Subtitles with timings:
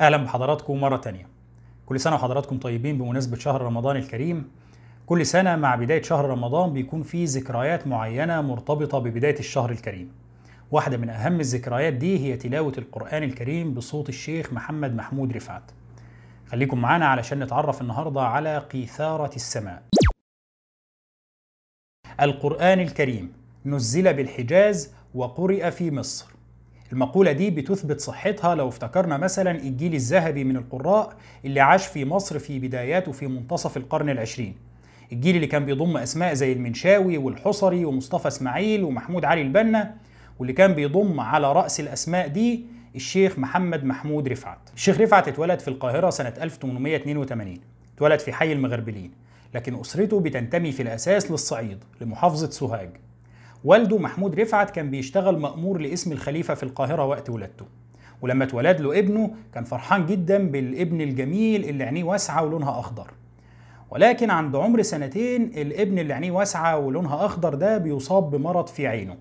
[0.00, 1.28] أهلا بحضراتكم مرة تانية.
[1.86, 4.50] كل سنة وحضراتكم طيبين بمناسبة شهر رمضان الكريم.
[5.06, 10.12] كل سنة مع بداية شهر رمضان بيكون في ذكريات معينة مرتبطة ببداية الشهر الكريم.
[10.70, 15.70] واحدة من أهم الذكريات دي هي تلاوة القرآن الكريم بصوت الشيخ محمد محمود رفعت.
[16.46, 19.82] خليكم معانا علشان نتعرف النهارده على قيثارة السماء.
[22.20, 23.32] القرآن الكريم
[23.66, 26.35] نزل بالحجاز وقرئ في مصر.
[26.92, 31.12] المقولة دي بتثبت صحتها لو افتكرنا مثلا الجيل الذهبي من القراء
[31.44, 34.54] اللي عاش في مصر في بدايات وفي منتصف القرن العشرين.
[35.12, 39.94] الجيل اللي كان بيضم أسماء زي المنشاوي والحصري ومصطفى إسماعيل ومحمود علي البنا
[40.38, 42.64] واللي كان بيضم على رأس الأسماء دي
[42.94, 44.58] الشيخ محمد محمود رفعت.
[44.74, 47.58] الشيخ رفعت اتولد في القاهرة سنة 1882
[47.96, 49.10] اتولد في حي المغربلين
[49.54, 52.90] لكن أسرته بتنتمي في الأساس للصعيد لمحافظة سوهاج.
[53.66, 57.64] والده محمود رفعت كان بيشتغل مأمور لاسم الخليفة في القاهرة وقت ولادته.
[58.22, 63.10] ولما اتولد له ابنه كان فرحان جدا بالابن الجميل اللي عينيه واسعة ولونها أخضر.
[63.90, 69.16] ولكن عند عمر سنتين الابن اللي عينيه واسعة ولونها أخضر ده بيصاب بمرض في عينه.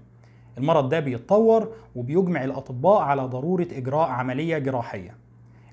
[0.58, 5.16] المرض ده بيتطور وبيجمع الأطباء على ضرورة إجراء عملية جراحية.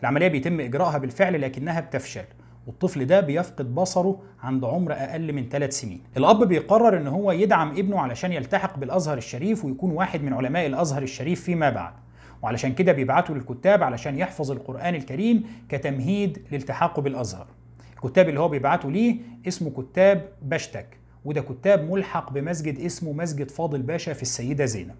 [0.00, 2.24] العملية بيتم إجراءها بالفعل لكنها بتفشل.
[2.66, 6.00] والطفل ده بيفقد بصره عند عمر أقل من ثلاث سنين.
[6.16, 11.02] الأب بيقرر إن هو يدعم ابنه علشان يلتحق بالأزهر الشريف ويكون واحد من علماء الأزهر
[11.02, 11.92] الشريف فيما بعد.
[12.42, 17.46] وعلشان كده بيبعته للكتاب علشان يحفظ القرآن الكريم كتمهيد لالتحاقه بالأزهر.
[17.96, 19.16] الكتاب اللي هو بيبعته ليه
[19.48, 20.86] اسمه كتاب بشتك
[21.24, 24.94] وده كتاب ملحق بمسجد اسمه مسجد فاضل باشا في السيدة زينب.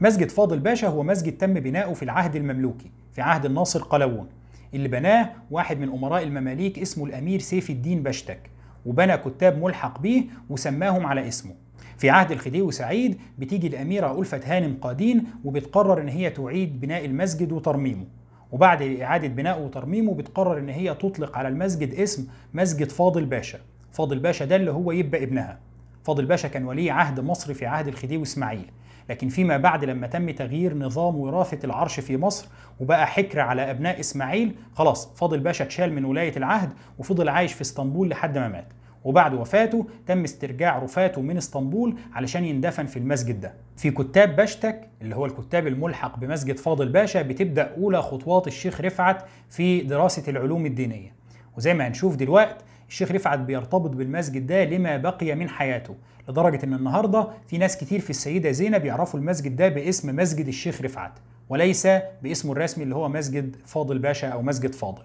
[0.00, 4.26] مسجد فاضل باشا هو مسجد تم بناؤه في العهد المملوكي في عهد الناصر قلاوون
[4.74, 8.50] اللي بناه واحد من أمراء المماليك اسمه الأمير سيف الدين بشتك
[8.86, 11.52] وبنى كتاب ملحق بيه وسماهم على اسمه.
[11.98, 17.52] في عهد الخديوي سعيد بتيجي الأميرة ألفة هانم قادين وبتقرر إن هي تعيد بناء المسجد
[17.52, 18.04] وترميمه.
[18.52, 23.58] وبعد إعادة بنائه وترميمه بتقرر إن هي تطلق على المسجد اسم مسجد فاضل باشا.
[23.92, 25.58] فاضل باشا ده اللي هو يبقى ابنها.
[26.04, 28.70] فاضل باشا كان ولي عهد مصر في عهد الخديوي إسماعيل.
[29.10, 32.48] لكن فيما بعد لما تم تغيير نظام وراثة العرش في مصر
[32.80, 37.60] وبقى حكر على أبناء إسماعيل خلاص فاضل باشا اتشال من ولاية العهد وفضل عايش في
[37.60, 38.66] إسطنبول لحد ما مات.
[39.04, 43.54] وبعد وفاته تم استرجاع رفاته من إسطنبول علشان يندفن في المسجد ده.
[43.76, 49.24] في كتاب بشتك اللي هو الكتاب الملحق بمسجد فاضل باشا بتبدأ أولى خطوات الشيخ رفعت
[49.48, 51.14] في دراسة العلوم الدينية.
[51.56, 55.94] وزي ما هنشوف دلوقتي الشيخ رفعت بيرتبط بالمسجد ده لما بقي من حياته
[56.28, 60.82] لدرجة إن النهاردة في ناس كتير في السيدة زينب يعرفوا المسجد ده باسم مسجد الشيخ
[60.82, 61.12] رفعت
[61.48, 61.86] وليس
[62.22, 65.02] باسمه الرسمي اللي هو مسجد فاضل باشا أو مسجد فاضل.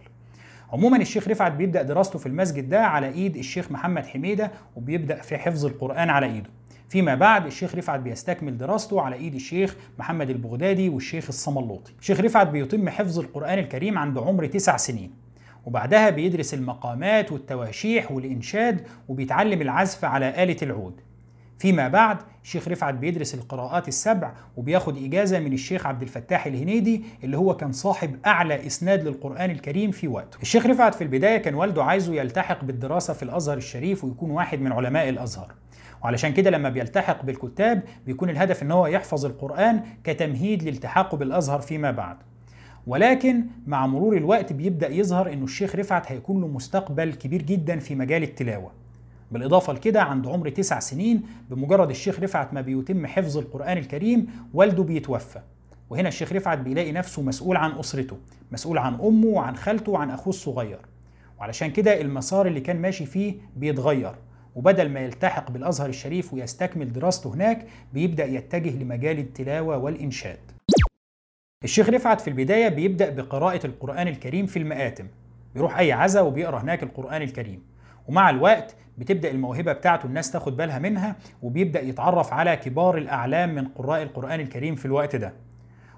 [0.73, 5.37] عموما الشيخ رفعت بيبدأ دراسته في المسجد ده على إيد الشيخ محمد حميدة وبيبدأ في
[5.37, 6.49] حفظ القرآن على إيده.
[6.89, 11.93] فيما بعد الشيخ رفعت بيستكمل دراسته على إيد الشيخ محمد البغدادي والشيخ الصملوطي.
[11.99, 15.24] الشيخ رفعت بيتم حفظ القرآن الكريم عند عمر تسع سنين.
[15.65, 21.01] وبعدها بيدرس المقامات والتواشيح والإنشاد وبيتعلم العزف على آلة العود.
[21.59, 27.37] فيما بعد الشيخ رفعت بيدرس القراءات السبع وبياخد إجازة من الشيخ عبد الفتاح الهنيدي اللي
[27.37, 30.41] هو كان صاحب أعلى إسناد للقرآن الكريم في وقته.
[30.41, 34.71] الشيخ رفعت في البداية كان والده عايزه يلتحق بالدراسة في الأزهر الشريف ويكون واحد من
[34.71, 35.51] علماء الأزهر.
[36.03, 41.91] وعلشان كده لما بيلتحق بالكتاب بيكون الهدف إن هو يحفظ القرآن كتمهيد لالتحاقه بالأزهر فيما
[41.91, 42.17] بعد.
[42.87, 47.95] ولكن مع مرور الوقت بيبدأ يظهر إنه الشيخ رفعت هيكون له مستقبل كبير جدا في
[47.95, 48.71] مجال التلاوة.
[49.31, 54.83] بالإضافة لكده عند عمر تسع سنين بمجرد الشيخ رفعت ما بيتم حفظ القرآن الكريم والده
[54.83, 55.39] بيتوفى.
[55.89, 58.17] وهنا الشيخ رفعت بيلاقي نفسه مسؤول عن أسرته
[58.51, 60.79] مسؤول عن أمه وعن خالته وعن أخوه الصغير.
[61.39, 64.15] وعلشان كده المسار اللي كان ماشي فيه بيتغير.
[64.55, 70.54] وبدل ما يلتحق بالأزهر الشريف ويستكمل دراسته هناك بيبدأ يتجه لمجال التلاوة والإنشاد.
[71.63, 75.07] الشيخ رفعت في البداية بيبدأ بقراءة القرآن الكريم في المآتم.
[75.53, 77.63] بيروح أي عزا وبيقرأ هناك القرآن الكريم.
[78.07, 83.67] ومع الوقت بتبدأ الموهبة بتاعته الناس تاخد بالها منها وبيبدأ يتعرف على كبار الأعلام من
[83.67, 85.33] قراء القرآن الكريم في الوقت ده.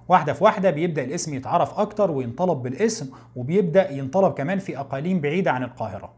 [0.07, 5.51] واحدة في واحدة بيبدأ الاسم يتعرف أكتر وينطلب بالاسم وبيبدأ ينطلب كمان في أقاليم بعيدة
[5.51, 6.13] عن القاهرة.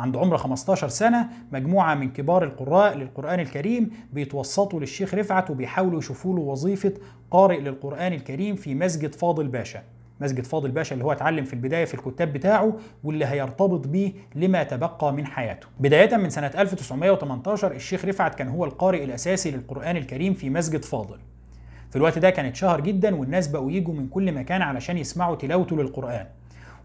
[0.00, 6.34] عند عمر 15 سنة مجموعة من كبار القراء للقرآن الكريم بيتوسطوا للشيخ رفعت وبيحاولوا يشوفوا
[6.36, 6.92] له وظيفة
[7.30, 9.82] قارئ للقرآن الكريم في مسجد فاضل باشا.
[10.20, 12.72] مسجد فاضل باشا اللي هو اتعلم في البداية في الكتاب بتاعه
[13.04, 15.66] واللي هيرتبط بيه لما تبقى من حياته.
[15.80, 21.18] بداية من سنة 1918 الشيخ رفعت كان هو القارئ الأساسي للقرآن الكريم في مسجد فاضل.
[21.90, 25.76] في الوقت ده كان اتشهر جدا والناس بقوا يجوا من كل مكان علشان يسمعوا تلاوته
[25.76, 26.26] للقرآن.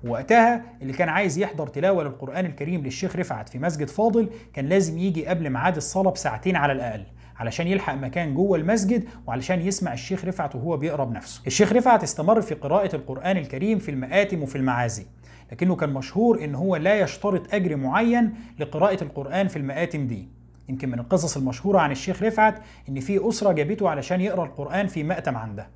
[0.03, 4.97] وقتها اللي كان عايز يحضر تلاوة للقرآن الكريم للشيخ رفعت في مسجد فاضل كان لازم
[4.97, 7.03] يجي قبل ميعاد الصلاة بساعتين على الأقل
[7.37, 11.41] علشان يلحق مكان جوه المسجد وعلشان يسمع الشيخ رفعت وهو بيقرأ بنفسه.
[11.47, 15.05] الشيخ رفعت استمر في قراءة القرآن الكريم في المآتم وفي المعازي
[15.51, 20.27] لكنه كان مشهور إن هو لا يشترط أجر معين لقراءة القرآن في المآتم دي.
[20.69, 25.03] يمكن من القصص المشهورة عن الشيخ رفعت إن في أسرة جابته علشان يقرأ القرآن في
[25.03, 25.69] مأتم عندها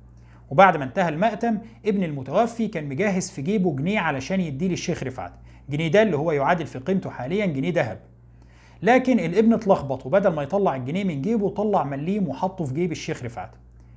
[0.50, 5.32] وبعد ما انتهى المأتم ابن المتوفي كان مجهز في جيبه جنيه علشان يديه للشيخ رفعت.
[5.70, 7.98] جنيه ده اللي هو يعادل في قيمته حاليا جنيه ذهب.
[8.82, 13.22] لكن الابن اتلخبط وبدل ما يطلع الجنيه من جيبه طلع مليم وحطه في جيب الشيخ
[13.24, 13.50] رفعت.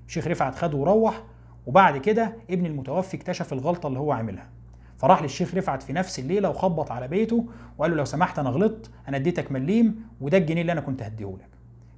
[0.07, 1.23] الشيخ رفعت خده وروح
[1.67, 4.49] وبعد كده ابن المتوفي اكتشف الغلطة اللي هو عاملها.
[4.97, 7.45] فراح للشيخ رفعت في نفس الليلة وخبط على بيته
[7.77, 11.52] وقال له لو سمحت أنا غلطت أنا اديتك مليم وده الجنيه اللي أنا كنت هديهولك.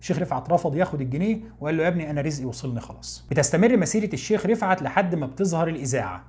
[0.06, 3.26] الشيخ رفعت رفض ياخد الجنيه وقال له يا ابني أنا رزقي وصلني خلاص.
[3.32, 6.24] بتستمر مسيرة الشيخ رفعت لحد ما بتظهر الإذاعة.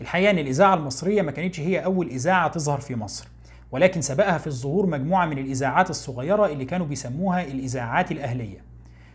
[0.00, 3.28] الحقيقة إن الإذاعة المصرية ما كانتش هي أول إذاعة تظهر في مصر
[3.72, 8.64] ولكن سبقها في الظهور مجموعة من الإذاعات الصغيرة اللي كانوا بيسموها الإذاعات الأهلية.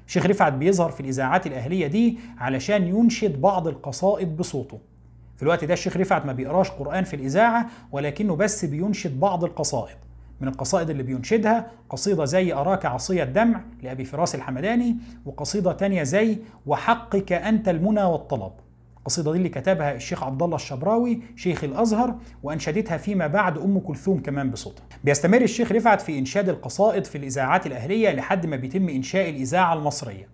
[0.07, 4.79] الشيخ رفعت بيظهر في الإذاعات الأهلية دي علشان ينشد بعض القصائد بصوته.
[5.37, 9.97] في الوقت ده الشيخ رفعت ما بيقراش قرآن في الإذاعة ولكنه بس بينشد بعض القصائد.
[10.41, 16.37] من القصائد اللي بينشدها قصيدة زي أراك عصي الدمع لأبي فراس الحمداني وقصيدة تانية زي
[16.65, 18.51] وحقك أنت المنى والطلب.
[18.97, 24.21] القصيدة دي اللي كتبها الشيخ عبد الله الشبراوي شيخ الأزهر وأنشدتها فيما بعد أم كلثوم
[24.21, 24.83] كمان بصوتها.
[25.03, 30.27] بيستمر الشيخ رفعت في إنشاد القصائد في الإذاعات الأهلية لحد ما بيتم إنشاء الإذاعة المصرية.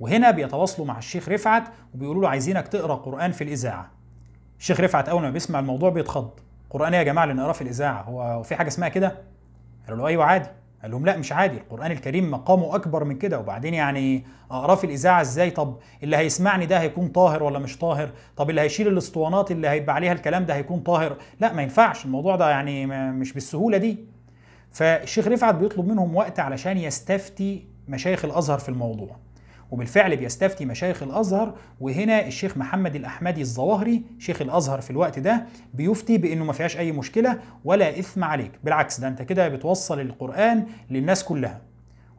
[0.00, 1.64] وهنا بيتواصلوا مع الشيخ رفعت
[1.94, 3.90] وبيقولوا له عايزينك تقرأ قرآن في الإذاعة.
[4.58, 6.30] الشيخ رفعت أول ما بيسمع الموضوع بيتخض.
[6.70, 8.02] قرآن إيه يا جماعة اللي نقراه في الإذاعة.
[8.02, 9.35] هو في حاجة اسمها كده؟
[9.86, 10.48] قالوا له أيوه عادي.
[10.82, 11.56] قال لهم لا مش عادي.
[11.56, 13.38] القرآن الكريم مقامه أكبر من كده.
[13.38, 18.10] وبعدين يعني اقراه في الإذاعة إزاي؟ طب اللي هيسمعني ده هيكون طاهر ولا مش طاهر؟
[18.36, 22.04] طب اللي هيشيل الاسطوانات اللي هيبقى عليها الكلام ده هيكون طاهر؟ لا ما ينفعش.
[22.04, 23.98] الموضوع ده يعني مش بالسهولة دي.
[24.72, 29.16] فالشيخ رفعت بيطلب منهم وقت علشان يستفتي مشايخ الأزهر في الموضوع.
[29.70, 36.18] وبالفعل بيستفتي مشايخ الأزهر وهنا الشيخ محمد الأحمدي الظواهري شيخ الأزهر في الوقت ده بيفتي
[36.18, 38.52] بأنه ما فيهاش أي مشكلة ولا إثم عليك.
[38.64, 41.60] بالعكس ده أنت كده بتوصل القرآن للناس كلها.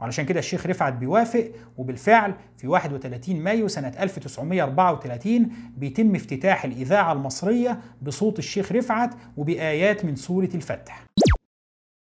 [0.01, 7.79] وعلشان كده الشيخ رفعت بيوافق وبالفعل في 31 مايو سنة 1934 بيتم افتتاح الإذاعة المصرية
[8.01, 11.03] بصوت الشيخ رفعت وبآيات من سورة الفتح.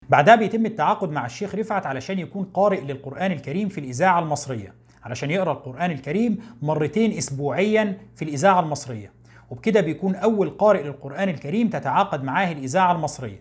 [0.09, 4.73] بعدها بيتم التعاقد مع الشيخ رفعت علشان يكون قارئ للقرآن الكريم في الإذاعة المصرية.
[5.03, 9.11] علشان يقرأ القرآن الكريم مرتين أسبوعيا في الإذاعة المصرية.
[9.49, 13.39] وبكده بيكون أول قارئ للقرآن الكريم تتعاقد معاه الإذاعة المصرية.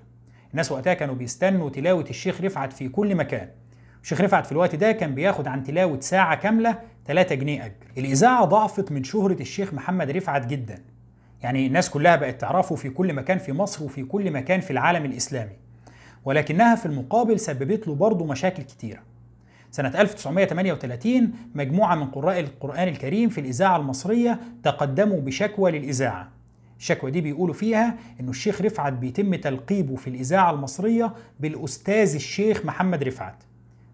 [0.51, 3.49] الناس وقتها كانوا بيستنوا تلاوة الشيخ رفعت في كل مكان.
[4.03, 7.75] الشيخ رفعت في الوقت ده كان بياخد عن تلاوة ساعة كاملة 3 جنيه أجر.
[7.99, 10.83] الإذاعة ضعفت من شهرة الشيخ محمد رفعت جدا.
[11.43, 15.05] يعني الناس كلها بقت تعرفه في كل مكان في مصر وفي كل مكان في العالم
[15.05, 15.57] الإسلامي.
[16.25, 19.01] ولكنها في المقابل سببت له برضه مشاكل كتيرة.
[19.71, 26.29] سنة 1938 مجموعة من قراء القرآن الكريم في الإذاعة المصرية تقدموا بشكوى للإذاعة.
[26.79, 33.03] الشكوى دي بيقولوا فيها إنه الشيخ رفعت بيتم تلقيبه في الإذاعة المصرية بالأستاذ الشيخ محمد
[33.05, 33.37] رفعت.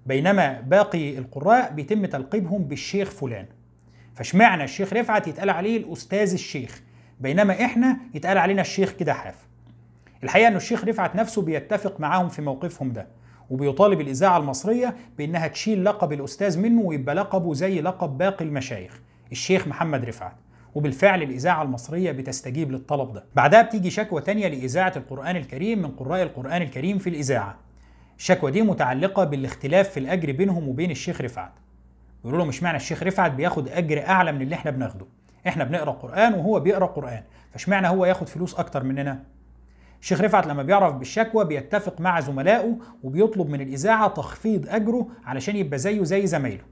[0.07, 3.47] بينما باقي القراء بيتم تلقيبهم بالشيخ فلان.
[4.15, 6.83] فاشمعنى الشيخ رفعت يتقال عليه الأستاذ الشيخ
[7.21, 9.35] بينما إحنا يتقال علينا الشيخ كده حاف
[10.25, 13.07] الحقيقة إنه الشيخ رفعت نفسه بيتفق معاهم في موقفهم ده.
[13.51, 19.01] وبيطالب الإذاعة المصرية بإنها تشيل لقب الأستاذ منه ويبقى لقبه زي لقب باقي المشايخ
[19.33, 20.37] الشيخ محمد رفعت.
[20.75, 23.25] وبالفعل الإذاعة المصرية بتستجيب للطلب ده.
[23.35, 27.59] بعدها بتيجي شكوى تانية لإذاعة القرآن الكريم من قراء القرآن الكريم في الإذاعة.
[28.19, 31.53] الشكوى دي متعلقة بالاختلاف في الأجر بينهم وبين الشيخ رفعت.
[32.21, 35.07] يقولوا له مش معنى الشيخ رفعت بياخد أجر أعلى من اللي إحنا بناخده.
[35.49, 37.23] إحنا بنقرأ قرآن وهو بيقرأ قرآن.
[37.53, 39.23] فاشمعنى هو ياخد فلوس أكتر مننا؟
[40.05, 45.79] الشيخ رفعت لما بيعرف بالشكوى بيتفق مع زملائه وبيطلب من الإذاعة تخفيض أجره علشان يبقى
[45.79, 46.63] زيه زي زمايله.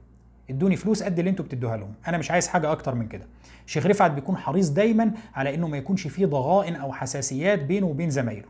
[0.49, 1.93] ادوني فلوس قد اللي أنتوا بتدوها لهم.
[2.07, 3.27] أنا مش عايز حاجة أكتر من كده.
[3.65, 8.09] الشيخ رفعت بيكون حريص دايما على إنه ما يكونش فيه ضغائن أو حساسيات بينه وبين
[8.09, 8.47] زمايله.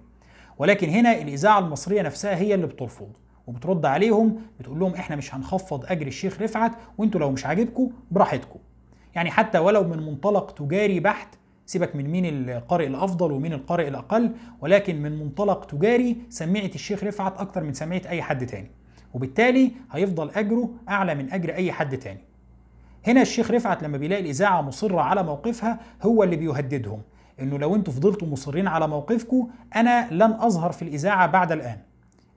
[0.57, 3.09] ولكن هنا الإذاعة المصرية نفسها هي اللي بترفض
[3.47, 8.59] وبترد عليهم بتقول لهم إحنا مش هنخفض أجر الشيخ رفعت وانتوا لو مش عاجبكم براحتكم
[9.15, 11.27] يعني حتى ولو من منطلق تجاري بحت
[11.73, 17.37] سيبك من مين القارئ الأفضل ومين القارئ الأقل ولكن من منطلق تجاري سمعه الشيخ رفعت
[17.37, 18.71] أكتر من سمعه أي حد تاني
[19.13, 22.19] وبالتالي هيفضل أجره أعلى من أجر أي حد تاني.
[23.07, 27.01] هنا الشيخ رفعت لما بيلاقي الإذاعة مصرة على موقفها هو اللي بيهددهم
[27.39, 31.77] إنه لو أنتوا فضلتوا مصرين على موقفكم أنا لن أظهر في الإذاعة بعد الآن.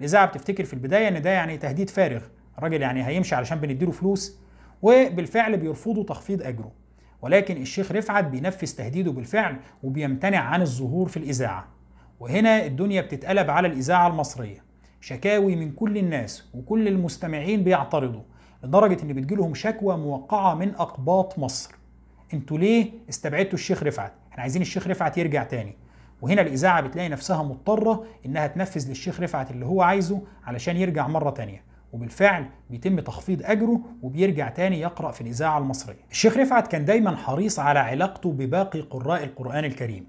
[0.01, 2.23] الإذاعة بتفتكر في البداية إن ده يعني تهديد فارغ
[2.59, 4.39] الراجل يعني هيمشي علشان بنديله فلوس
[4.83, 6.86] وبالفعل بيرفضوا تخفيض أجره.
[7.27, 11.69] ولكن الشيخ رفعت بينفذ تهديده بالفعل وبيمتنع عن الظهور في الإذاعة.
[12.21, 14.65] وهنا الدنيا بتتقلب على الإذاعة المصرية.
[15.01, 18.23] شكاوي من كل الناس وكل المستمعين بيعترضوا
[18.65, 21.75] لدرجة إن بتجيلهم شكوى موقعة من أقباط مصر.
[22.35, 25.77] أنتوا ليه استبعدتوا الشيخ رفعت؟ إحنا عايزين الشيخ رفعت يرجع تاني.
[26.23, 31.31] وهنا الإذاعة بتلاقي نفسها مضطرة إنها تنفذ للشيخ رفعت اللي هو عايزه علشان يرجع مرة
[31.31, 31.63] تانية.
[31.97, 35.97] وبالفعل بيتم تخفيض أجره وبيرجع تاني يقرأ في الإذاعة المصرية.
[36.11, 40.07] الشيخ رفعت كان دايما حريص على علاقته بباقي قراء القرآن الكريم.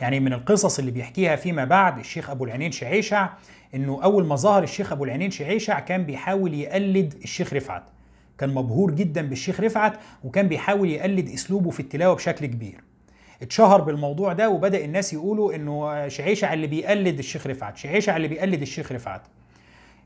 [0.00, 3.28] يعني من القصص اللي بيحكيها فيما بعد الشيخ أبو العينين شعيشع
[3.74, 7.82] إنه أول ما ظهر الشيخ أبو العينين شعيشع كان بيحاول يقلد الشيخ رفعت.
[8.38, 9.92] كان مبهور جدا بالشيخ رفعت
[10.24, 12.84] وكان بيحاول يقلد أسلوبه في التلاوة بشكل كبير.
[13.42, 18.62] اتشهر بالموضوع ده وبدأ الناس يقولوا إنه شعيشع اللي بيقلد الشيخ رفعت شعيشع اللي بيقلد
[18.62, 19.22] الشيخ رفعت.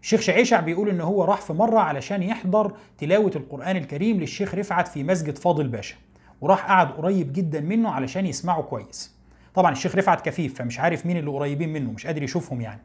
[0.02, 4.88] الشيخ شعيشع بيقول إن هو راح في مرة علشان يحضر تلاوة القرآن الكريم للشيخ رفعت
[4.88, 5.94] في مسجد فاضل باشا
[6.40, 9.16] وراح قعد قريب جدا منه علشان يسمعه كويس.
[9.54, 12.80] طبعا الشيخ رفعت كفيف فمش عارف مين اللي قريبين منه مش قادر يشوفهم يعني.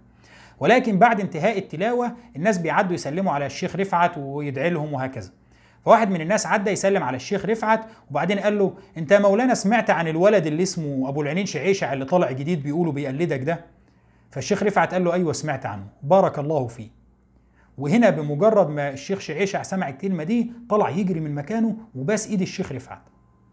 [0.59, 5.31] ولكن بعد انتهاء التلاوة الناس بيعدوا يسلموا على الشيخ رفعت ويدعي لهم وهكذا.
[5.85, 7.81] فواحد من الناس عدى يسلم على الشيخ رفعت
[8.11, 12.05] وبعدين قال له أنت يا مولانا سمعت عن الولد اللي اسمه أبو العينين شعيشع اللي
[12.05, 13.65] طالع جديد بيقولوا بيقلدك ده؟
[14.31, 15.87] فالشيخ رفعت قال له أيوه سمعت عنه.
[16.03, 16.96] بارك الله فيه
[17.77, 22.71] وهنا بمجرد ما الشيخ شعيشع سمع الكلمة دي طلع يجري من مكانه وباس إيد الشيخ
[22.71, 23.01] رفعت.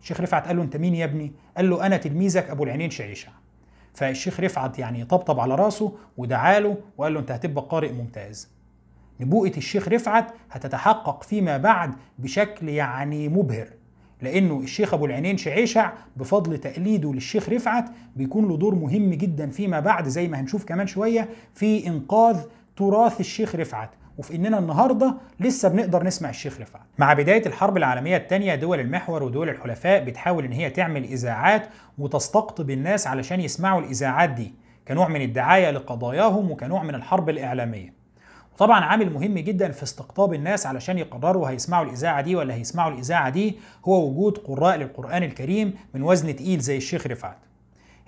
[0.00, 3.28] الشيخ رفعت قال له أنت مين يا ابني؟ قال له أنا تلميذك أبو العينين شعيشع
[3.94, 8.48] فالشيخ رفعت يعني طبطب على راسه ودعا له وقال له أنت هتبقى قارئ ممتاز.
[9.20, 13.68] نبوءة الشيخ رفعت هتتحقق فيما بعد بشكل يعني مبهر
[14.22, 17.84] لأنه الشيخ أبو العينين شعيشع بفضل تقليده للشيخ رفعت
[18.16, 22.40] بيكون له دور مهم جدا فيما بعد زي ما هنشوف كمان شوية في إنقاذ
[22.76, 23.90] تراث الشيخ رفعت.
[24.18, 26.82] وفي إننا النهارده لسه بنقدر نسمع الشيخ رفعت.
[26.98, 31.68] مع بداية الحرب العالمية الثانية دول المحور ودول الحلفاء بتحاول إن هي تعمل إذاعات
[31.98, 34.54] وتستقطب الناس علشان يسمعوا الإذاعات دي
[34.88, 37.94] كنوع من الدعاية لقضاياهم وكنوع من الحرب الإعلامية.
[38.58, 43.28] طبعا عامل مهم جدا في استقطاب الناس علشان يقرروا هيسمعوا الإذاعة دي ولا هيسمعوا الإذاعة
[43.30, 47.36] دي هو وجود قراء للقرآن الكريم من وزن تقيل زي الشيخ رفعت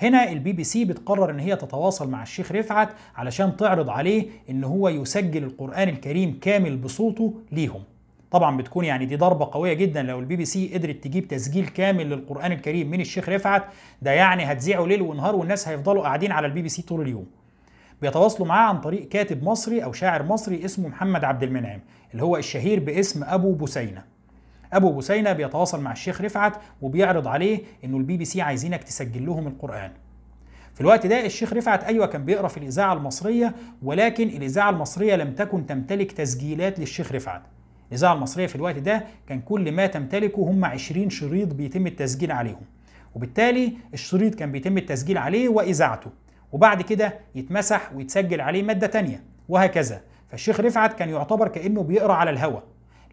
[0.02, 4.64] هنا البي بي سي بتقرر إن هي تتواصل مع الشيخ رفعت علشان تعرض عليه إن
[4.64, 7.82] هو يسجل القرآن الكريم كامل بصوته ليهم.
[8.30, 12.10] طبعا بتكون يعني دي ضربة قوية جدا لو البي بي سي قدرت تجيب تسجيل كامل
[12.10, 13.64] للقرآن الكريم من الشيخ رفعت
[14.02, 17.26] ده يعني هتذيعه ليل ونهار والناس هيفضلوا قاعدين على البي بي سي طول اليوم.
[18.02, 21.80] بيتواصلوا معاه عن طريق كاتب مصري أو شاعر مصري اسمه محمد عبد المنعم
[22.12, 24.02] اللي هو الشهير باسم أبو بثينة
[24.72, 29.46] أبو بثينة بيتواصل مع الشيخ رفعت وبيعرض عليه إنه البي بي سي عايزينك تسجل لهم
[29.46, 29.90] القرآن.
[30.74, 35.32] في الوقت ده الشيخ رفعت أيوه كان بيقرأ في الإذاعة المصرية ولكن الإذاعة المصرية لم
[35.34, 37.42] تكن تمتلك تسجيلات للشيخ رفعت.
[37.88, 42.62] الإذاعة المصرية في الوقت ده كان كل ما تمتلكه هم 20 شريط بيتم التسجيل عليهم.
[43.14, 46.10] وبالتالي الشريط كان بيتم التسجيل عليه وإذاعته.
[46.52, 50.00] وبعد كده يتمسح ويتسجل عليه مادة تانية وهكذا.
[50.30, 52.62] فالشيخ رفعت كان يعتبر كأنه بيقرأ على الهوى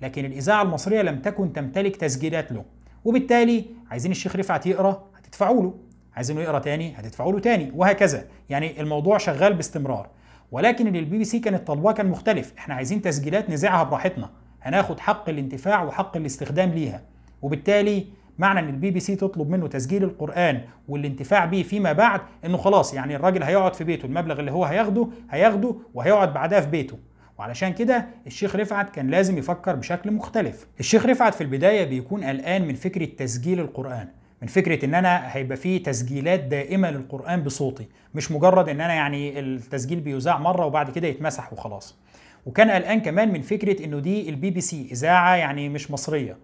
[0.04, 2.66] لكن الإذاعة المصرية لم تكن تمتلك تسجيلات له.
[3.06, 5.74] وبالتالي عايزين الشيخ رفعت يقرأ هتدفعوا له.
[6.16, 7.72] عايزينه يقرأ تاني هتدفعوا له تاني.
[7.76, 8.24] وهكذا.
[8.50, 10.10] يعني الموضوع شغال باستمرار.
[10.52, 12.54] ولكن اللي البي بي سي كانت طالباه كان مختلف.
[12.58, 14.30] إحنا عايزين تسجيلات نذيعها براحتنا.
[14.62, 17.02] هناخد حق الانتفاع وحق الاستخدام ليها.
[17.42, 18.06] وبالتالي
[18.38, 22.94] معنى إن البي بي سي تطلب منه تسجيل القرآن والانتفاع به فيما بعد إنه خلاص
[22.94, 24.06] يعني الراجل هيقعد في بيته.
[24.06, 26.98] المبلغ اللي هو هياخده هياخده وهيقعد بعدها في بيته.
[27.40, 30.68] وعلشان كده الشيخ رفعت كان لازم يفكر بشكل مختلف.
[30.80, 34.08] الشيخ رفعت في البداية بيكون قلقان من فكرة تسجيل القرآن
[34.42, 39.40] من فكرة إن أنا هيبقى فيه تسجيلات دائمة للقرآن بصوتي مش مجرد إن أنا يعني
[39.40, 41.98] التسجيل بيذاع مرة وبعد كده يتمسح وخلاص.
[42.46, 46.38] وكان قلقان كمان من فكرة إنه دي البي بي سي إذاعة يعني مش مصرية.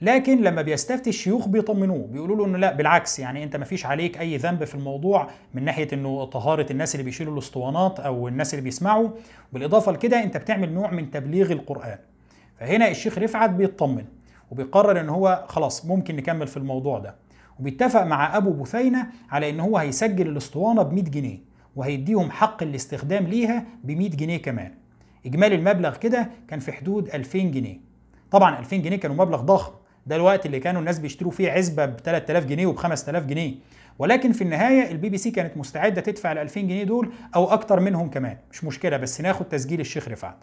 [0.00, 4.20] لكن لما بيستفتي الشيوخ بيطمنوه بيقولوا له إنه لا بالعكس يعني أنت ما فيش عليك
[4.20, 8.64] أي ذنب في الموضوع من ناحية إنه طهارة الناس اللي بيشيلوا الأسطوانات أو الناس اللي
[8.64, 9.08] بيسمعوا.
[9.52, 11.98] بالإضافة لكده أنت بتعمل نوع من تبليغ القرآن.
[12.60, 14.04] فهنا الشيخ رفعت بيطمن
[14.50, 17.14] وبيقرر إن هو خلاص ممكن نكمل في الموضوع ده.
[17.60, 21.38] وبيتفق مع أبو بثينة على إن هو هيسجل الأسطوانة ب 100 جنيه
[21.76, 24.74] وهيديهم حق الاستخدام ليها ب 100 جنيه كمان.
[25.26, 27.80] إجمالي المبلغ كده كان في حدود 2000 جنيه.
[28.30, 29.72] طبعا 2000 جنيه كانوا مبلغ ضخم.
[30.06, 33.54] ده الوقت اللي كانوا الناس بيشتروا فيه عزبة ب 3000 جنيه وب 5000 جنيه.
[33.98, 37.80] ولكن في النهاية البي بي سي كانت مستعدة تدفع ال 2000 جنيه دول أو أكتر
[37.80, 38.36] منهم كمان.
[38.52, 40.36] مش مشكلة بس ناخد تسجيل الشيخ رفعت.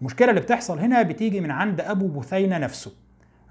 [0.00, 2.92] المشكلة اللي بتحصل هنا بتيجي من عند أبو بثينة نفسه.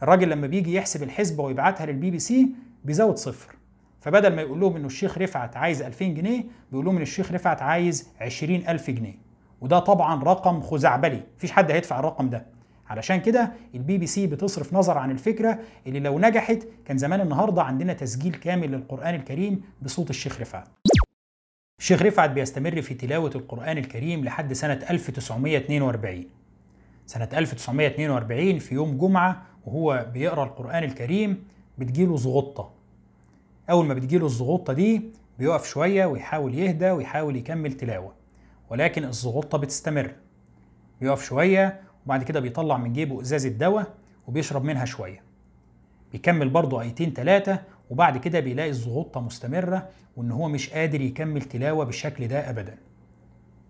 [0.03, 2.49] الراجل لما بيجي يحسب الحسبة ويبعتها للبي بي سي
[2.85, 3.55] بيزود صفر.
[4.01, 7.61] فبدل ما يقول لهم إنه الشيخ رفعت عايز 2000 جنيه بيقول لهم إن الشيخ رفعت
[7.61, 9.15] عايز 20000 جنيه.
[9.61, 11.23] وده طبعا رقم خزعبلي.
[11.37, 12.56] مفيش حد هيدفع الرقم ده.
[12.89, 17.61] علشان كده البي بي سي بتصرف نظر عن الفكرة اللي لو نجحت كان زمان النهارده
[17.63, 20.67] عندنا تسجيل كامل للقرآن الكريم بصوت الشيخ رفعت.
[21.79, 26.25] الشيخ رفعت بيستمر في تلاوة القرآن الكريم لحد سنة 1942.
[27.05, 31.43] سنة 1942 في يوم جمعة وهو بيقرأ القرآن الكريم
[31.77, 32.71] بتجيله زغطة
[33.69, 35.01] أول ما بتجيله الزغطة دي
[35.39, 38.13] بيقف شوية ويحاول يهدى ويحاول يكمل تلاوة
[38.69, 40.11] ولكن الزغطة بتستمر
[41.01, 43.93] بيقف شوية وبعد كده بيطلع من جيبه إزازة دواء
[44.27, 45.21] وبيشرب منها شوية.
[46.11, 47.59] بيكمل برضه آيتين تلاتة
[47.89, 52.77] وبعد كده بيلاقي الزغطة مستمرة وإن هو مش قادر يكمل تلاوة بالشكل ده أبدا.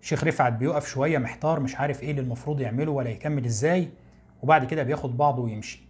[0.02, 3.88] الشيخ رفعت بيقف شوية محتار مش عارف إيه اللي المفروض يعمله ولا يكمل إزاي
[4.42, 5.80] وبعد كده بياخد بعضه ويمشي.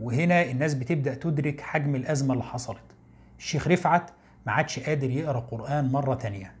[0.00, 2.84] وهنا الناس بتبدأ تدرك حجم الأزمة اللي حصلت.
[3.38, 4.10] الشيخ رفعت
[4.46, 6.52] ما عادش قادر يقرأ قرآن مرة تانية.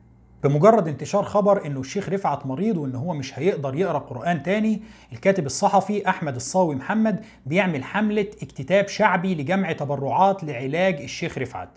[0.44, 4.82] بمجرد انتشار خبر إنه الشيخ رفعت مريض وان هو مش هيقدر يقرأ قرآن تاني
[5.12, 11.68] الكاتب الصحفي أحمد الصاوي محمد بيعمل حملة اكتتاب شعبي لجمع تبرعات لعلاج الشيخ رفعت.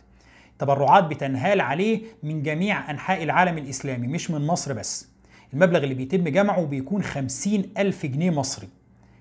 [0.59, 5.07] تبرعات بتنهال عليه من جميع أنحاء العالم الإسلامي مش من مصر بس.
[5.53, 8.67] المبلغ اللي بيتم جمعه بيكون خمسين ألف جنيه مصري.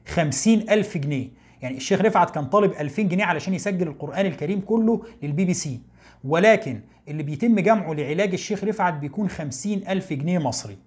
[0.06, 1.28] خمسين ألف جنيه.
[1.62, 5.80] يعني الشيخ رفعت كان طالب 2000 جنيه علشان يسجل القرآن الكريم كله للبي بي سي.
[6.24, 10.78] ولكن اللي بيتم جمعه لعلاج الشيخ رفعت بيكون خمسين ألف جنيه مصري.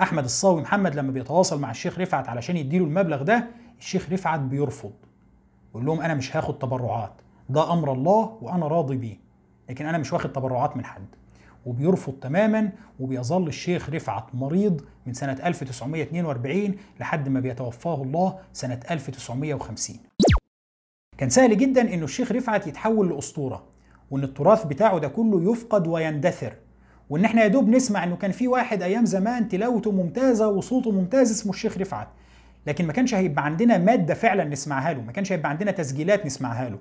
[0.00, 3.46] أحمد الصاوي محمد لما بيتواصل مع الشيخ رفعت علشان يديله المبلغ ده
[3.78, 4.92] الشيخ رفعت بيرفض.
[5.70, 7.12] يقول لهم أنا مش هاخد تبرعات.
[7.48, 9.16] ده أمر الله وأنا راضي بيه
[9.68, 11.06] لكن أنا مش واخد تبرعات من حد.
[11.66, 19.96] وبيرفض تماما وبيظل الشيخ رفعت مريض من سنة 1942 لحد ما بيتوفاه الله سنة 1950
[21.18, 23.62] كان سهل جدا إنه الشيخ رفعت يتحول لأسطورة.
[24.10, 26.52] وإن التراث بتاعه ده كله يفقد ويندثر.
[27.10, 31.30] وإن إحنا يا دوب نسمع إنه كان في واحد أيام زمان تلاوته ممتازة وصوته ممتاز
[31.30, 32.08] اسمه الشيخ رفعت.
[32.66, 36.68] لكن ما كانش هيبقى عندنا مادة فعلا نسمعها له ما كانش هيبقى عندنا تسجيلات نسمعها
[36.68, 36.78] له.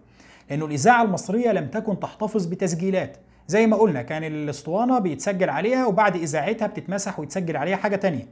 [0.49, 3.17] لأنه الإذاعة المصرية لم تكن تحتفظ بتسجيلات.
[3.47, 8.27] زي ما قلنا كان الأسطوانة بيتسجل عليها وبعد إذاعتها بتتمسح ويتسجل عليها حاجة تانية.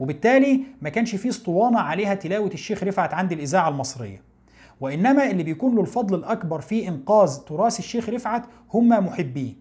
[0.00, 4.33] وبالتالي ما كانش في أسطوانة عليها تلاوة الشيخ رفعت عند الإذاعة المصرية.
[4.80, 8.42] وإنما اللي بيكون له الفضل الأكبر في إنقاذ تراث الشيخ رفعت
[8.74, 9.52] هم محبيه.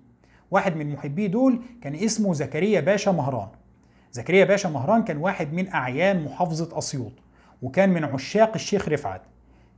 [0.52, 3.48] واحد من محبيه دول كان اسمه زكريا باشا مهران.
[4.12, 7.12] زكريا باشا مهران كان واحد من أعيان محافظة أسيوط
[7.62, 9.22] وكان من عشاق الشيخ رفعت.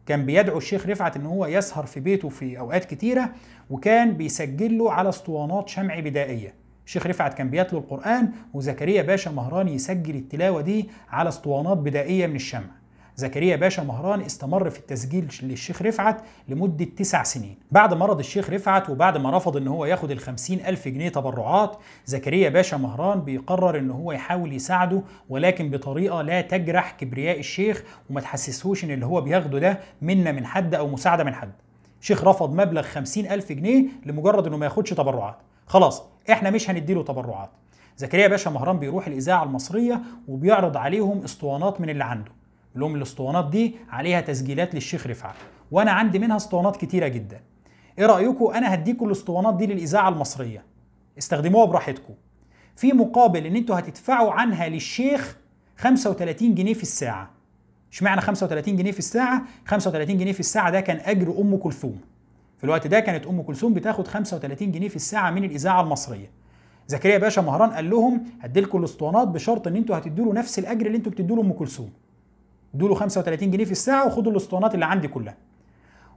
[0.06, 3.30] كان بيدعو الشيخ رفعت إن هو يسهر في بيته في أوقات كتيرة
[3.70, 6.54] وكان بيسجل له على اسطوانات شمع بدائية.
[6.86, 12.36] الشيخ رفعت كان بيتلو القرآن وزكريا باشا مهران يسجل التلاوة دي على اسطوانات بدائية من
[12.36, 12.70] الشمع.
[13.18, 17.58] زكريا باشا مهران استمر في التسجيل للشيخ رفعت لمدة تسع سنين.
[17.72, 22.50] بعد مرض الشيخ رفعت وبعد ما رفض إن هو ياخد الخمسين ألف جنيه تبرعات زكريا
[22.50, 28.84] باشا مهران بيقرر إن هو يحاول يساعده ولكن بطريقة لا تجرح كبرياء الشيخ وما تحسسهوش
[28.84, 31.52] إن اللي هو بياخده ده منا من حد أو مساعدة من حد.
[32.02, 35.38] الشيخ رفض مبلغ خمسين ألف جنيه لمجرد إنه ما ياخدش تبرعات.
[35.68, 37.50] خلاص إحنا مش هنديله تبرعات.
[37.98, 42.32] زكريا باشا مهران بيروح الإذاعة المصرية وبيعرض عليهم اسطوانات من اللي عنده.
[42.76, 45.36] لهم الاسطوانات دي عليها تسجيلات للشيخ رفعت.
[45.72, 47.40] وأنا عندي منها اسطوانات كتيرة جدا.
[48.00, 50.64] إيه رأيكم؟ أنا هديكم الاسطوانات دي للإذاعة المصرية.
[51.18, 52.14] استخدموها براحتكم.
[52.76, 55.38] في مقابل إن أنتوا هتدفعوا عنها للشيخ
[55.78, 57.30] 35 جنيه في الساعة.
[57.92, 62.00] اشمعنى 35 جنيه في الساعة؟ 35 جنيه في الساعة ده كان أجر أم كلثوم.
[62.58, 66.32] في الوقت ده كانت أم كلثوم بتاخد 35 جنيه في الساعة من الإذاعة المصرية.
[66.88, 70.98] زكريا باشا مهران قال لهم هديلكم الاسطوانات بشرط إن أنتوا هتدوا له نفس الأجر اللي
[70.98, 71.90] أنتوا بتدوا له ام كلثوم.
[72.76, 75.36] ادوا له 35 جنيه في الساعة وخدوا الاسطوانات اللي عندي كلها.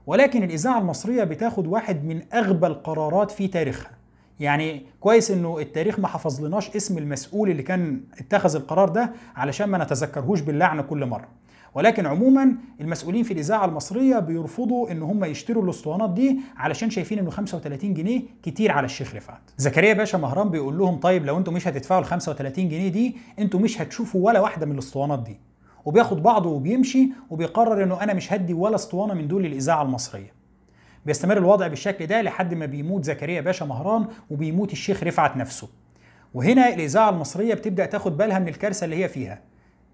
[0.07, 3.91] ولكن الإذاعة المصرية بتاخد واحد من أغبى القرارات في تاريخها.
[4.39, 9.77] يعني كويس إنه التاريخ ما حفظلناش اسم المسؤول اللي كان اتخذ القرار ده علشان ما
[9.83, 11.27] نتذكرهوش باللعنه كل مرة.
[11.75, 17.29] ولكن عموما المسؤولين في الإذاعة المصرية بيرفضوا إن هم يشتروا الاسطوانات دي علشان شايفين إنه
[17.29, 21.67] 35 جنيه كتير على الشيخ رفعت زكريا باشا مهران بيقول لهم طيب لو أنتم مش
[21.67, 25.39] هتدفعوا ال 35 جنيه دي أنتم مش هتشوفوا ولا واحدة من الاسطوانات دي.
[25.89, 30.33] وبياخد بعضه وبيمشي وبيقرر إنه أنا مش هدي ولا اسطوانة من دول للاذاعه المصرية.
[31.05, 35.69] بيستمر الوضع بالشكل ده لحد ما بيموت زكريا باشا مهران وبيموت الشيخ رفعت نفسه.
[36.33, 39.41] وهنا الإذاعة المصرية بتبدأ تاخد بالها من الكارثة اللي هي فيها.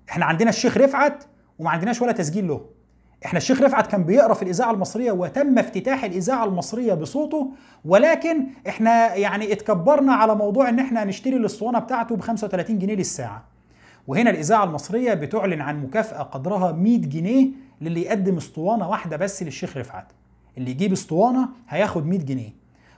[0.09, 1.23] إحنا عندنا الشيخ رفعت
[1.59, 2.65] وما عندناش ولا تسجيل له.
[3.25, 7.51] إحنا الشيخ رفعت كان بيقرأ في الإذاعة المصرية وتم افتتاح الإذاعة المصرية بصوته
[7.85, 13.54] ولكن إحنا يعني اتكبرنا على موضوع إن إحنا نشتري الأسطوانة بتاعته ب 35 جنيه للساعة.
[14.07, 17.47] وهنا الإذاعة المصرية بتعلن عن مكافأة قدرها 100 جنيه
[17.81, 20.07] للي يقدم اسطوانة واحدة بس للشيخ رفعت.
[20.57, 22.49] اللي يجيب اسطوانة هياخد 100 جنيه.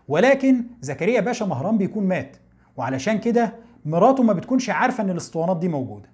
[0.07, 2.37] ولكن زكريا باشا مهران بيكون مات
[2.77, 3.53] وعلشان كده
[3.85, 6.09] مراته ما بتكونش عارفة إن الاسطوانات دي موجودة.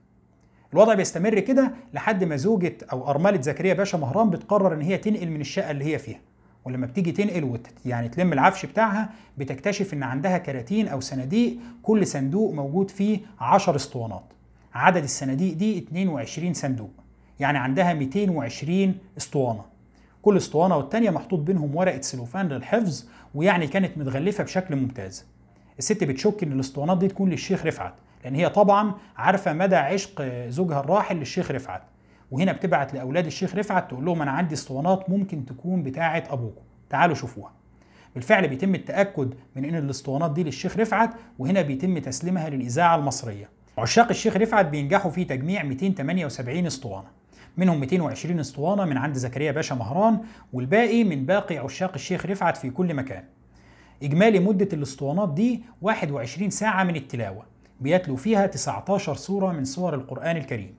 [0.73, 5.29] الوضع بيستمر كده لحد ما زوجة أو أرملة زكريا باشا مهران بتقرر إن هي تنقل
[5.29, 6.19] من الشقة اللي هي فيها.
[6.65, 7.67] ولما بتيجي تنقل وت...
[7.85, 13.75] يعني تلم العفش بتاعها بتكتشف إن عندها كراتين أو صناديق كل صندوق موجود فيه 10
[13.75, 14.23] اسطوانات.
[14.73, 16.91] عدد الصناديق دي 22 صندوق.
[17.39, 19.65] يعني عندها 220 اسطوانة.
[20.21, 23.05] كل اسطوانة والتانية محطوط بينهم ورقة سلوفان للحفظ
[23.35, 25.25] ويعني كانت متغلفة بشكل ممتاز.
[25.79, 30.79] الست بتشك إن الاسطوانات دي تكون للشيخ رفعت لأن هي طبعا عارفة مدى عشق زوجها
[30.79, 31.81] الراحل للشيخ رفعت.
[32.31, 36.61] وهنا بتبعت لأولاد الشيخ رفعت تقول لهم أنا عندي اسطوانات ممكن تكون بتاعه أبوكم.
[36.89, 37.51] تعالوا شوفوها.
[38.15, 41.09] بالفعل بيتم التأكد من إن الاسطوانات دي للشيخ رفعت
[41.39, 43.49] وهنا بيتم تسليمها للإذاعة المصرية.
[43.77, 47.07] عشاق الشيخ رفعت بينجحوا في تجميع 278 اسطوانة.
[47.57, 50.19] منهم 220 اسطوانة من عند زكريا باشا مهران
[50.53, 53.23] والباقي من باقي عشاق الشيخ رفعت في كل مكان.
[54.03, 57.45] إجمالي مدة الاسطوانات دي 21 ساعة من التلاوة.
[57.81, 60.75] بيتلو فيها 19 سورة من سور القرآن الكريم.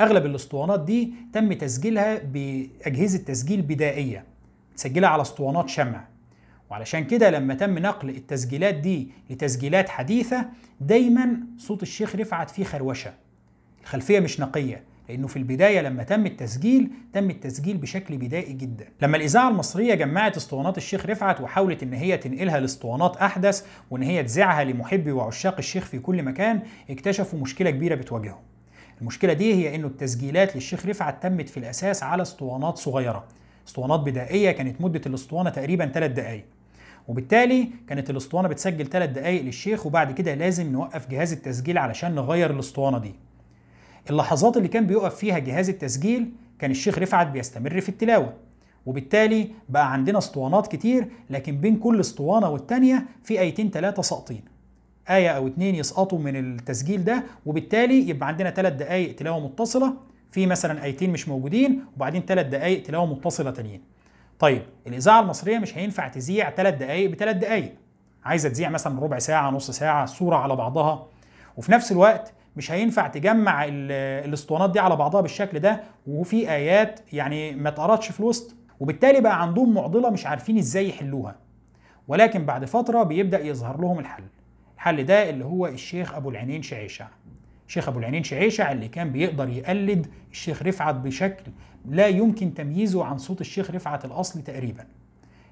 [0.00, 4.24] أغلب الاسطوانات دي تم تسجيلها بأجهزة تسجيل بدائية
[4.72, 6.04] متسجله على اسطوانات شمع.
[6.70, 10.46] وعلشان كده لما تم نقل التسجيلات دي لتسجيلات حديثة
[10.80, 13.12] دايما صوت الشيخ رفعت فيه خروشة.
[13.82, 18.88] الخلفية مش نقية لأنه في البداية لما تم التسجيل تم التسجيل بشكل بدائي جدا.
[19.02, 24.22] لما الإذاعة المصرية جمعت اسطوانات الشيخ رفعت وحاولت إن هي تنقلها لاسطوانات أحدث وإن هي
[24.22, 28.40] تذيعها لمحبي وعشاق الشيخ في كل مكان اكتشفوا مشكلة كبيرة بتواجههم.
[29.00, 33.24] المشكلة دي هي إنه التسجيلات للشيخ رفعت تمت في الأساس على اسطوانات صغيرة.
[33.68, 36.44] اسطوانات بدائية كانت مدة الاسطوانة تقريبا 3 دقائق
[37.08, 42.50] وبالتالي كانت الاسطوانة بتسجل 3 دقائق للشيخ وبعد كده لازم نوقف جهاز التسجيل علشان نغير
[42.50, 43.14] الاسطوانة دي.
[44.10, 48.32] اللحظات اللي كان بيقف فيها جهاز التسجيل كان الشيخ رفعت بيستمر في التلاوة.
[48.86, 54.42] وبالتالي بقى عندنا اسطوانات كتير لكن بين كل اسطوانة والتانية في آيتين ثلاثة ساقطين.
[55.10, 59.94] آية أو اتنين يسقطوا من التسجيل ده وبالتالي يبقى عندنا ثلاث دقايق تلاوة متصلة
[60.30, 63.80] في مثلا آيتين مش موجودين وبعدين ثلاث دقايق تلاوة متصلة تانيين.
[64.38, 67.74] طيب الإذاعة المصرية مش هينفع تذيع ثلاث دقايق بثلاث دقايق.
[68.24, 71.06] عايزة تذيع مثلا ربع ساعة نص ساعة صورة على بعضها
[71.56, 77.52] وفي نفس الوقت مش هينفع تجمع الأسطوانات دي على بعضها بالشكل ده وفي آيات يعني
[77.54, 81.36] ما اتقرتش في الوسط وبالتالي بقى عندهم معضلة مش عارفين إزاي يحلوها.
[82.08, 84.24] ولكن بعد فترة بيبدأ يظهر لهم الحل.
[84.74, 87.06] الحل ده اللي هو الشيخ أبو العينين شعيشع
[87.68, 91.52] الشيخ أبو العينين شعيشع اللي كان بيقدر يقلد الشيخ رفعت بشكل
[91.88, 94.84] لا يمكن تمييزه عن صوت الشيخ رفعت الأصلي تقريبا.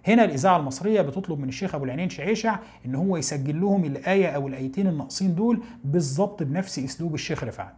[0.06, 4.48] هنا الإذاعة المصرية بتطلب من الشيخ أبو العينين شعيشع إن هو يسجل لهم الآية أو
[4.48, 7.74] الآيتين الناقصين دول بالظبط بنفس أسلوب الشيخ رفعت.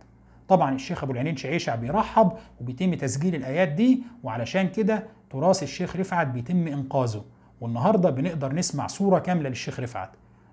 [0.48, 6.26] طبعا الشيخ أبو العينين شعيشع بيرحب وبيتم تسجيل الآيات دي وعلشان كده تراث الشيخ رفعت
[6.26, 7.24] بيتم إنقاذه.
[7.60, 10.10] والنهاردة بنقدر نسمع صورة كاملة للشيخ رفعت.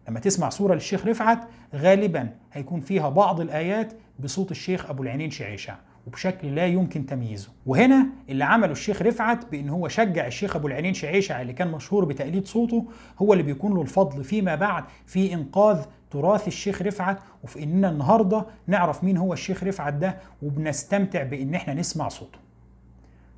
[0.10, 1.40] لما تسمع سورة للشيخ رفعت
[1.76, 5.76] غالبا هيكون فيها بعض الآيات بصوت الشيخ أبو العينين شعيشع
[6.08, 7.50] وبشكل لا يمكن تمييزه.
[7.66, 12.06] وهنا اللي عمله الشيخ رفعت بإن هو شجع الشيخ أبو العينين شعيشع اللي كان مشهور
[12.06, 12.86] بتقليد صوته
[13.20, 18.46] هو اللي بيكون له الفضل فيما بعد في إنقاذ تراث الشيخ رفعت وفي إننا النهارده
[18.68, 22.40] نعرف مين هو الشيخ رفعت ده وبنستمتع بإن إحنا نسمع صوته.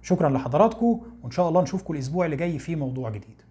[0.02, 3.42] شكرا لحضراتكم وإن شاء الله نشوفكم الأسبوع اللي جاي في موضوع جديد.